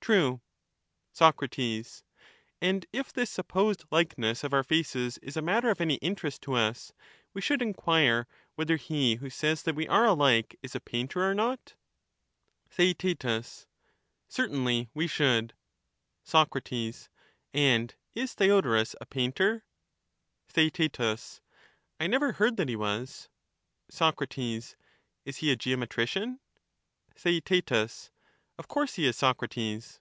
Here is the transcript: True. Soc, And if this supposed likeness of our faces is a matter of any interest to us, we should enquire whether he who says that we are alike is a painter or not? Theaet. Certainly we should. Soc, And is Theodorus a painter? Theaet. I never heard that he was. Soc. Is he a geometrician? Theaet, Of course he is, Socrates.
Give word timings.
True. 0.00 0.40
Soc, 1.14 1.42
And 2.62 2.86
if 2.92 3.12
this 3.12 3.28
supposed 3.28 3.84
likeness 3.90 4.44
of 4.44 4.54
our 4.54 4.62
faces 4.62 5.18
is 5.18 5.36
a 5.36 5.42
matter 5.42 5.68
of 5.68 5.80
any 5.80 5.94
interest 5.94 6.42
to 6.42 6.52
us, 6.54 6.92
we 7.34 7.40
should 7.40 7.60
enquire 7.60 8.28
whether 8.54 8.76
he 8.76 9.16
who 9.16 9.28
says 9.28 9.64
that 9.64 9.74
we 9.74 9.88
are 9.88 10.04
alike 10.04 10.56
is 10.62 10.76
a 10.76 10.80
painter 10.80 11.28
or 11.28 11.34
not? 11.34 11.74
Theaet. 12.70 13.24
Certainly 14.28 14.90
we 14.94 15.08
should. 15.08 15.54
Soc, 16.22 16.54
And 17.52 17.92
is 18.14 18.34
Theodorus 18.34 18.94
a 19.00 19.06
painter? 19.06 19.64
Theaet. 20.46 21.00
I 21.98 22.06
never 22.06 22.30
heard 22.30 22.58
that 22.58 22.68
he 22.68 22.76
was. 22.76 23.28
Soc. 23.90 24.22
Is 24.38 24.76
he 25.38 25.50
a 25.50 25.56
geometrician? 25.56 26.38
Theaet, 27.16 27.72
Of 28.58 28.68
course 28.68 28.94
he 28.94 29.04
is, 29.04 29.16
Socrates. 29.18 30.00